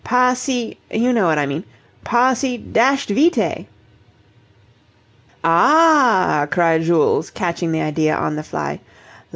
[0.03, 1.63] Pas si you know what I mean
[2.03, 3.67] pas si dashed vite!"
[5.43, 8.79] "Ah a ah!" cried Jules, catching the idea on the fly.